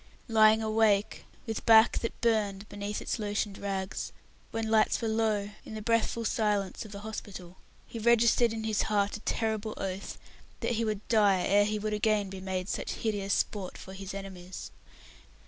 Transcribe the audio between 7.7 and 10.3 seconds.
he registered in his heart a terrible oath